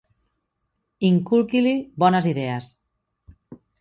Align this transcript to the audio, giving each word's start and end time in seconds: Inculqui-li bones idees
Inculqui-li 1.09 1.75
bones 2.05 2.29
idees 2.33 2.71